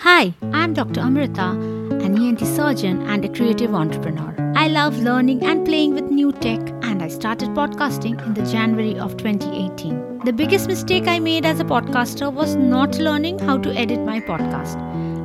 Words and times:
Hi, 0.00 0.34
I'm 0.52 0.74
Dr. 0.74 1.00
Amrita, 1.00 1.52
an 2.04 2.18
ENT 2.22 2.40
surgeon 2.40 3.00
and 3.08 3.24
a 3.24 3.30
creative 3.30 3.74
entrepreneur. 3.74 4.34
I 4.54 4.68
love 4.68 4.98
learning 4.98 5.42
and 5.42 5.64
playing 5.64 5.94
with 5.94 6.04
new 6.04 6.32
tech, 6.32 6.60
and 6.82 7.02
I 7.02 7.08
started 7.08 7.48
podcasting 7.50 8.22
in 8.26 8.34
the 8.34 8.42
January 8.42 8.98
of 8.98 9.16
2018. 9.16 10.20
The 10.24 10.34
biggest 10.34 10.68
mistake 10.68 11.08
I 11.08 11.18
made 11.18 11.46
as 11.46 11.60
a 11.60 11.64
podcaster 11.64 12.30
was 12.30 12.56
not 12.56 12.98
learning 12.98 13.38
how 13.38 13.56
to 13.56 13.72
edit 13.72 14.00
my 14.00 14.20
podcast. 14.20 14.76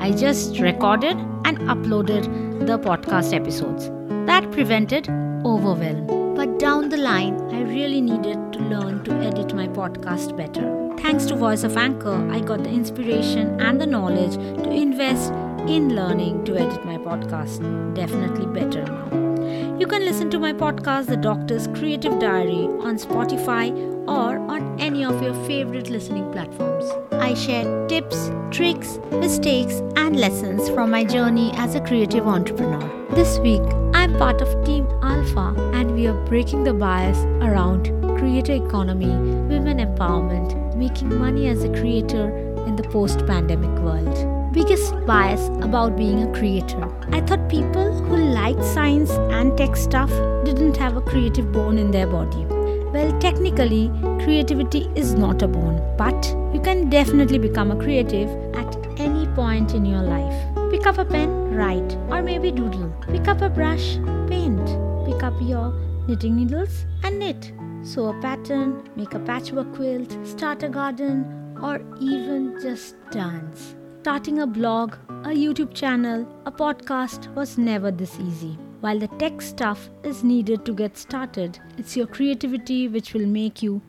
I 0.00 0.10
just 0.10 0.58
recorded 0.58 1.16
and 1.44 1.58
uploaded 1.60 2.24
the 2.66 2.76
podcast 2.76 3.32
episodes. 3.32 3.88
That 4.26 4.50
prevented 4.50 5.08
overwhelm. 5.44 6.34
But 6.34 6.58
down 6.58 6.88
the 6.88 6.98
line, 6.98 7.40
I 7.52 7.62
really 7.62 8.00
needed 8.00 8.52
to 8.52 8.58
learn 8.58 9.04
to 9.04 9.12
edit 9.12 9.54
my 9.54 9.68
podcast 9.68 10.36
better. 10.36 10.85
Thanks 10.98 11.26
to 11.26 11.36
Voice 11.36 11.62
of 11.62 11.76
Anchor, 11.76 12.28
I 12.32 12.40
got 12.40 12.64
the 12.64 12.70
inspiration 12.70 13.60
and 13.60 13.80
the 13.80 13.86
knowledge 13.86 14.34
to 14.34 14.70
invest 14.70 15.32
in 15.68 15.94
learning 15.94 16.44
to 16.44 16.56
edit 16.56 16.84
my 16.84 16.96
podcast. 16.96 17.62
Definitely 17.94 18.46
better 18.46 18.84
now. 18.84 19.78
You 19.78 19.86
can 19.86 20.04
listen 20.04 20.30
to 20.30 20.38
my 20.38 20.52
podcast, 20.52 21.06
The 21.06 21.16
Doctor's 21.16 21.68
Creative 21.68 22.18
Diary, 22.18 22.66
on 22.80 22.96
Spotify 22.96 23.70
or 24.08 24.38
on 24.38 24.80
any 24.80 25.04
of 25.04 25.22
your 25.22 25.34
favorite 25.46 25.90
listening 25.90 26.30
platforms. 26.32 26.90
I 27.12 27.34
share 27.34 27.86
tips, 27.86 28.30
tricks, 28.50 28.98
mistakes, 29.12 29.80
and 29.96 30.18
lessons 30.18 30.68
from 30.70 30.90
my 30.90 31.04
journey 31.04 31.52
as 31.54 31.74
a 31.74 31.80
creative 31.80 32.26
entrepreneur. 32.26 33.06
This 33.10 33.38
week, 33.38 33.62
I'm 33.94 34.16
part 34.18 34.40
of 34.40 34.64
Team 34.64 34.86
Alpha, 35.02 35.54
and 35.74 35.94
we 35.94 36.06
are 36.06 36.26
breaking 36.26 36.64
the 36.64 36.74
bias 36.74 37.18
around 37.42 37.90
creator 38.18 38.54
economy, 38.54 39.08
women 39.48 39.78
empowerment, 39.78 40.65
making 40.76 41.18
money 41.18 41.48
as 41.48 41.64
a 41.64 41.68
creator 41.68 42.28
in 42.66 42.76
the 42.76 42.82
post 42.84 43.26
pandemic 43.26 43.70
world. 43.80 44.52
Biggest 44.52 44.94
bias 45.06 45.48
about 45.62 45.96
being 45.96 46.22
a 46.22 46.32
creator. 46.32 46.88
I 47.12 47.20
thought 47.20 47.48
people 47.48 47.92
who 48.04 48.16
liked 48.16 48.64
science 48.64 49.10
and 49.10 49.56
tech 49.56 49.76
stuff 49.76 50.10
didn't 50.44 50.76
have 50.76 50.96
a 50.96 51.02
creative 51.02 51.52
bone 51.52 51.78
in 51.78 51.90
their 51.90 52.06
body. 52.06 52.44
Well, 52.92 53.18
technically, 53.20 53.90
creativity 54.22 54.90
is 54.94 55.14
not 55.14 55.42
a 55.42 55.48
bone, 55.48 55.82
but 55.98 56.26
you 56.54 56.60
can 56.60 56.88
definitely 56.88 57.38
become 57.38 57.70
a 57.70 57.76
creative 57.76 58.28
at 58.54 58.76
any 58.98 59.26
point 59.34 59.74
in 59.74 59.84
your 59.84 60.02
life. 60.02 60.70
Pick 60.70 60.86
up 60.86 60.98
a 60.98 61.04
pen, 61.04 61.54
write, 61.54 61.96
or 62.08 62.22
maybe 62.22 62.50
doodle. 62.50 62.92
Pick 63.08 63.28
up 63.28 63.42
a 63.42 63.48
brush, 63.50 63.98
paint. 64.28 64.66
Pick 65.04 65.22
up 65.22 65.34
your 65.40 65.74
knitting 66.06 66.36
needles 66.36 66.86
and 67.02 67.18
knit. 67.18 67.52
Sew 67.82 68.06
a 68.08 68.20
pattern, 68.20 68.88
make 68.96 69.14
a 69.14 69.18
patchwork 69.18 69.74
quilt, 69.74 70.16
start 70.24 70.62
a 70.62 70.68
garden, 70.68 71.56
or 71.62 71.80
even 72.00 72.58
just 72.62 72.94
dance. 73.10 73.74
Starting 74.02 74.38
a 74.38 74.46
blog, 74.46 74.94
a 75.08 75.30
YouTube 75.30 75.74
channel, 75.74 76.26
a 76.46 76.52
podcast 76.52 77.32
was 77.34 77.58
never 77.58 77.90
this 77.90 78.18
easy. 78.20 78.56
While 78.80 79.00
the 79.00 79.08
tech 79.18 79.42
stuff 79.42 79.90
is 80.04 80.22
needed 80.22 80.64
to 80.64 80.74
get 80.74 80.96
started, 80.96 81.58
it's 81.76 81.96
your 81.96 82.06
creativity 82.06 82.86
which 82.86 83.14
will 83.14 83.26
make 83.26 83.62
you 83.62 83.82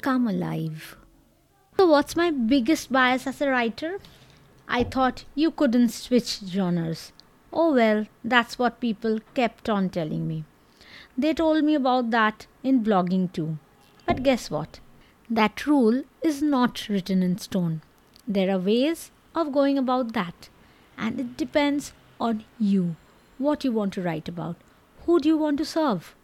come 0.00 0.28
alive. 0.28 0.96
So, 1.76 1.86
what's 1.86 2.14
my 2.14 2.30
biggest 2.30 2.92
bias 2.92 3.26
as 3.26 3.40
a 3.40 3.48
writer? 3.48 3.98
I 4.68 4.84
thought 4.84 5.24
you 5.34 5.50
couldn't 5.50 5.88
switch 5.88 6.38
genres. 6.44 7.12
Oh 7.52 7.72
well, 7.72 8.06
that's 8.22 8.58
what 8.58 8.80
people 8.80 9.18
kept 9.34 9.68
on 9.68 9.88
telling 9.88 10.28
me. 10.28 10.44
They 11.20 11.34
told 11.34 11.64
me 11.64 11.74
about 11.74 12.10
that 12.12 12.46
in 12.62 12.84
blogging 12.84 13.32
too. 13.32 13.58
But 14.06 14.22
guess 14.22 14.52
what? 14.52 14.78
That 15.28 15.66
rule 15.66 16.04
is 16.22 16.40
not 16.40 16.88
written 16.88 17.24
in 17.24 17.38
stone. 17.38 17.82
There 18.28 18.54
are 18.54 18.58
ways 18.60 19.10
of 19.34 19.52
going 19.52 19.76
about 19.76 20.12
that, 20.12 20.48
and 20.96 21.18
it 21.18 21.36
depends 21.36 21.92
on 22.20 22.44
you 22.60 22.94
what 23.36 23.64
you 23.64 23.72
want 23.72 23.94
to 23.94 24.02
write 24.02 24.28
about, 24.28 24.56
who 25.06 25.18
do 25.18 25.28
you 25.28 25.36
want 25.36 25.58
to 25.58 25.64
serve. 25.64 26.14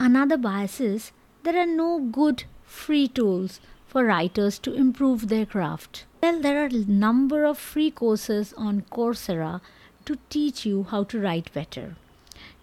Another 0.00 0.38
bias 0.38 0.80
is 0.80 1.12
there 1.42 1.58
are 1.58 1.66
no 1.66 2.00
good 2.00 2.44
free 2.64 3.06
tools 3.06 3.60
for 3.86 4.04
writers 4.04 4.58
to 4.60 4.72
improve 4.72 5.28
their 5.28 5.44
craft. 5.44 6.06
Well, 6.22 6.40
there 6.40 6.62
are 6.64 6.68
a 6.68 6.90
number 6.90 7.44
of 7.44 7.58
free 7.58 7.90
courses 7.90 8.54
on 8.56 8.86
Coursera 8.90 9.60
to 10.06 10.18
teach 10.30 10.64
you 10.64 10.84
how 10.84 11.04
to 11.04 11.20
write 11.20 11.52
better. 11.52 11.96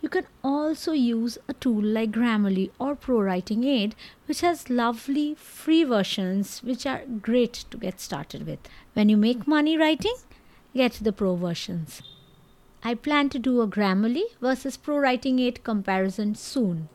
You 0.02 0.10
can 0.10 0.26
also 0.44 0.94
use 0.94 1.38
a 1.48 1.54
tool 1.54 1.84
like 1.84 2.12
Grammarly 2.12 2.72
or 2.80 2.96
ProWriting 2.96 3.66
Aid, 3.66 3.96
which 4.26 4.42
has 4.42 4.70
lovely 4.70 5.36
free 5.36 5.84
versions 5.84 6.64
which 6.64 6.88
are 6.88 7.04
great 7.22 7.66
to 7.70 7.78
get 7.78 8.02
started 8.02 8.48
with. 8.48 8.60
When 8.94 9.10
you 9.10 9.18
make 9.18 9.48
money 9.48 9.78
writing, 9.78 10.16
get 10.76 10.94
the 10.94 11.12
pro 11.12 11.36
versions. 11.36 12.02
I 12.84 12.96
plan 12.96 13.30
to 13.30 13.40
do 13.40 13.62
a 13.62 13.68
Grammarly 13.68 14.24
versus 14.42 14.76
ProWriting 14.76 15.40
Aid 15.40 15.64
comparison 15.64 16.34
soon. 16.34 16.90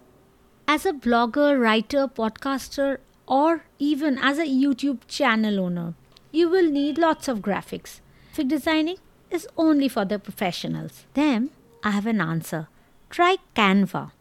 As 0.67 0.85
a 0.85 0.93
blogger, 0.93 1.61
writer, 1.61 2.09
podcaster, 2.09 2.99
or 3.29 3.65
even 3.79 4.19
as 4.19 4.39
a 4.39 4.47
YouTube 4.47 5.07
channel 5.07 5.61
owner, 5.61 5.95
you 6.33 6.49
will 6.49 6.69
need 6.69 6.99
lots 6.99 7.29
of 7.29 7.39
graphics. 7.39 8.01
Graphic 8.33 8.49
designing 8.49 8.97
is 9.31 9.47
only 9.57 9.89
for 9.89 10.05
the 10.05 10.19
professionals. 10.19 11.07
Then 11.15 11.51
I 11.85 11.93
have 11.93 12.07
an 12.07 12.21
answer. 12.21 12.69
Try 13.11 13.37
Canva. 13.55 14.13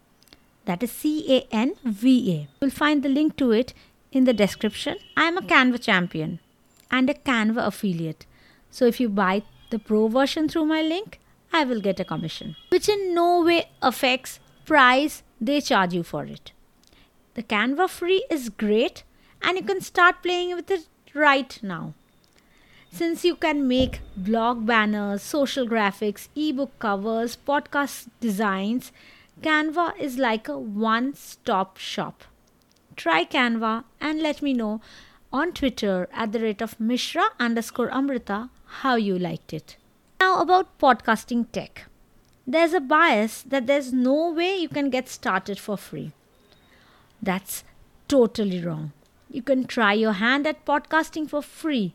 That 0.65 0.83
is 0.83 0.91
C 0.91 1.25
A 1.37 1.47
N 1.51 1.73
V 1.83 2.31
A. 2.33 2.47
You'll 2.59 2.71
find 2.71 3.03
the 3.03 3.09
link 3.09 3.35
to 3.37 3.51
it 3.51 3.73
in 4.11 4.23
the 4.23 4.33
description. 4.33 4.97
I 5.17 5.25
am 5.25 5.37
a 5.37 5.41
Canva 5.41 5.81
champion 5.81 6.39
and 6.89 7.09
a 7.09 7.13
Canva 7.13 7.67
affiliate. 7.67 8.25
So 8.71 8.85
if 8.85 8.99
you 8.99 9.09
buy 9.09 9.43
the 9.69 9.79
pro 9.79 10.07
version 10.07 10.47
through 10.47 10.65
my 10.65 10.81
link, 10.81 11.19
I 11.51 11.63
will 11.63 11.81
get 11.81 11.99
a 11.99 12.05
commission, 12.05 12.55
which 12.69 12.89
in 12.89 13.13
no 13.13 13.43
way 13.43 13.69
affects 13.81 14.39
price 14.65 15.23
they 15.39 15.61
charge 15.61 15.93
you 15.93 16.03
for 16.03 16.23
it. 16.25 16.51
The 17.35 17.43
Canva 17.43 17.89
free 17.89 18.25
is 18.29 18.49
great 18.49 19.03
and 19.41 19.57
you 19.57 19.63
can 19.63 19.81
start 19.81 20.23
playing 20.23 20.55
with 20.55 20.71
it 20.71 20.87
right 21.13 21.57
now. 21.61 21.93
Since 22.95 23.25
you 23.25 23.35
can 23.35 23.67
make 23.67 23.99
blog 24.15 24.65
banners, 24.65 25.21
social 25.21 25.67
graphics, 25.67 26.29
ebook 26.33 26.79
covers, 26.79 27.35
podcast 27.35 28.07
designs, 28.21 28.93
Canva 29.41 29.99
is 29.99 30.17
like 30.17 30.47
a 30.47 30.57
one 30.57 31.13
stop 31.13 31.75
shop. 31.75 32.23
Try 32.95 33.25
Canva 33.25 33.83
and 33.99 34.21
let 34.21 34.41
me 34.41 34.53
know 34.53 34.79
on 35.33 35.51
Twitter 35.51 36.07
at 36.13 36.31
the 36.31 36.39
rate 36.39 36.61
of 36.61 36.79
Mishra 36.79 37.31
underscore 37.37 37.93
Amrita 37.93 38.49
how 38.79 38.95
you 38.95 39.19
liked 39.19 39.51
it. 39.51 39.75
Now, 40.21 40.39
about 40.39 40.79
podcasting 40.79 41.51
tech. 41.51 41.87
There's 42.47 42.71
a 42.71 42.79
bias 42.79 43.41
that 43.41 43.67
there's 43.67 43.91
no 43.91 44.31
way 44.31 44.55
you 44.55 44.69
can 44.69 44.89
get 44.89 45.09
started 45.09 45.59
for 45.59 45.75
free. 45.75 46.13
That's 47.21 47.65
totally 48.07 48.63
wrong. 48.63 48.93
You 49.29 49.41
can 49.41 49.65
try 49.65 49.91
your 49.91 50.13
hand 50.13 50.47
at 50.47 50.63
podcasting 50.63 51.29
for 51.29 51.41
free. 51.41 51.93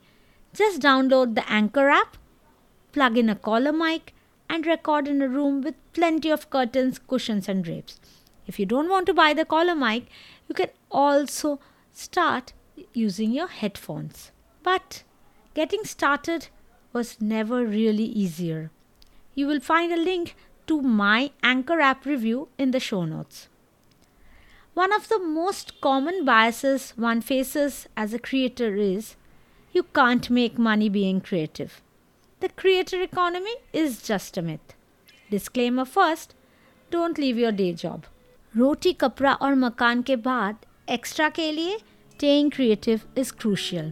Just 0.53 0.81
download 0.81 1.35
the 1.35 1.51
Anchor 1.51 1.89
app, 1.89 2.17
plug 2.93 3.17
in 3.17 3.29
a 3.29 3.37
collar 3.37 3.73
mic, 3.73 4.15
and 4.49 4.67
record 4.67 5.07
in 5.07 5.23
a 5.23 5.29
room 5.29 5.61
with 5.61 5.75
plenty 5.93 6.31
of 6.31 6.51
curtains, 6.51 6.99
cushions, 6.99 7.49
and 7.49 7.63
drapes. 7.63 8.01
If 8.47 8.59
you 8.59 8.67
don't 8.67 8.89
want 8.89 9.07
to 9.07 9.15
buy 9.15 9.33
the 9.33 9.45
collar 9.45 9.77
mic, 9.77 10.07
you 10.49 10.55
can 10.55 10.71
also 10.91 11.61
start 11.93 12.53
using 12.93 13.33
your 13.33 13.47
headphones. 13.47 14.33
But 14.63 15.05
getting 15.55 15.85
started 15.85 16.49
was 16.93 17.21
never 17.21 17.65
really 17.65 18.05
easier. 18.05 18.71
You 19.35 19.47
will 19.47 19.61
find 19.61 19.93
a 19.93 19.97
link 19.97 20.35
to 20.67 20.83
my 20.83 21.31
Anchor 21.43 21.81
app 21.81 22.05
review 22.05 22.49
in 22.59 22.73
the 22.73 22.81
show 22.81 23.05
notes. 23.05 23.49
One 24.75 24.93
of 24.93 25.09
the 25.09 25.19
most 25.19 25.81
common 25.81 26.25
biases 26.25 26.93
one 26.97 27.21
faces 27.21 27.89
as 27.97 28.13
a 28.13 28.19
creator 28.19 28.75
is 28.75 29.15
you 29.74 29.84
can't 29.84 30.30
make 30.30 30.58
money 30.58 30.90
being 30.90 31.20
creative. 31.22 31.82
The 32.40 32.50
creator 32.50 33.02
economy 33.02 33.56
is 33.74 34.02
just 34.02 34.38
a 34.38 34.42
myth. 34.42 34.74
Disclaimer 35.30 35.86
first 35.86 36.34
don't 36.92 37.18
leave 37.18 37.38
your 37.38 37.52
day 37.52 37.74
job. 37.74 38.06
Roti 38.56 38.94
कपड़ा 38.94 39.34
और 39.34 39.56
मकान 39.56 40.02
के 40.02 40.16
बाद 40.16 40.58
extra 40.90 41.30
के 41.30 41.52
लिए 41.52 41.78
staying 42.18 42.52
creative 42.52 43.06
is 43.16 43.32
crucial. 43.32 43.92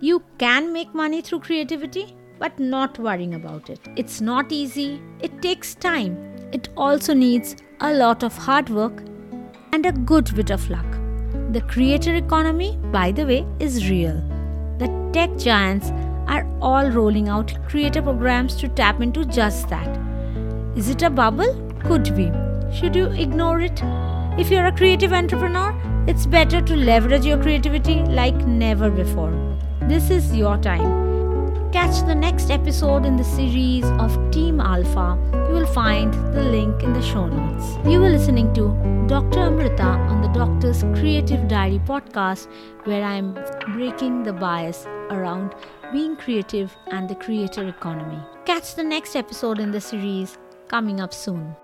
You 0.00 0.22
can 0.38 0.72
make 0.72 0.94
money 0.94 1.20
through 1.22 1.40
creativity, 1.40 2.16
but 2.38 2.58
not 2.58 2.98
worrying 2.98 3.34
about 3.34 3.70
it. 3.70 3.80
It's 3.96 4.20
not 4.20 4.52
easy, 4.52 5.00
it 5.20 5.40
takes 5.42 5.74
time. 5.74 6.16
It 6.52 6.68
also 6.76 7.14
needs 7.14 7.56
a 7.80 7.92
lot 7.92 8.22
of 8.22 8.36
hard 8.36 8.70
work 8.70 9.02
and 9.72 9.86
a 9.86 9.92
good 9.92 10.34
bit 10.34 10.50
of 10.50 10.68
luck. 10.70 10.86
The 11.52 11.60
creator 11.62 12.14
economy, 12.14 12.78
by 12.92 13.10
the 13.12 13.26
way, 13.26 13.46
is 13.60 13.90
real. 13.90 14.27
The 14.79 14.87
tech 15.11 15.37
giants 15.37 15.91
are 16.27 16.47
all 16.61 16.89
rolling 16.89 17.27
out 17.27 17.53
creator 17.67 18.01
programs 18.01 18.55
to 18.57 18.69
tap 18.69 19.01
into 19.01 19.25
just 19.25 19.67
that. 19.69 19.99
Is 20.77 20.89
it 20.89 21.01
a 21.01 21.09
bubble? 21.09 21.53
Could 21.83 22.15
be. 22.15 22.31
Should 22.73 22.95
you 22.95 23.07
ignore 23.07 23.59
it? 23.59 23.81
If 24.39 24.49
you're 24.49 24.67
a 24.67 24.71
creative 24.71 25.11
entrepreneur, 25.11 25.75
it's 26.07 26.25
better 26.25 26.61
to 26.61 26.75
leverage 26.75 27.25
your 27.25 27.41
creativity 27.41 27.95
like 28.03 28.47
never 28.47 28.89
before. 28.89 29.33
This 29.81 30.09
is 30.09 30.33
your 30.33 30.57
time. 30.57 31.08
Catch 31.71 32.07
the 32.07 32.15
next 32.15 32.49
episode 32.49 33.05
in 33.05 33.15
the 33.15 33.23
series 33.23 33.85
of 34.01 34.31
Team 34.31 34.59
Alpha. 34.59 35.19
You 35.47 35.53
will 35.53 35.67
find 35.67 36.11
the 36.33 36.41
link 36.41 36.81
in 36.81 36.93
the 36.93 37.01
show 37.01 37.27
notes. 37.27 37.77
You 37.87 37.99
were 37.99 38.09
listening 38.09 38.51
to 38.55 38.69
Dr. 39.07 39.39
Amrita 39.41 39.83
on 39.83 40.23
the 40.23 40.29
Doctor's 40.29 40.81
Creative 40.99 41.47
Diary 41.47 41.79
podcast, 41.85 42.47
where 42.85 43.03
I 43.05 43.13
am 43.13 43.37
breaking 43.75 44.23
the 44.23 44.33
bias 44.33 44.87
around 45.11 45.53
being 45.93 46.15
creative 46.15 46.75
and 46.87 47.07
the 47.07 47.13
creator 47.13 47.67
economy. 47.67 48.19
Catch 48.45 48.73
the 48.73 48.83
next 48.83 49.15
episode 49.15 49.59
in 49.59 49.69
the 49.69 49.81
series 49.81 50.39
coming 50.69 50.99
up 50.99 51.13
soon. 51.13 51.55